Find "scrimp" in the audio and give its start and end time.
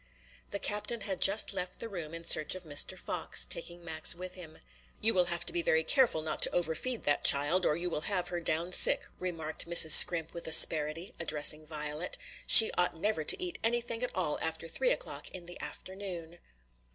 9.91-10.33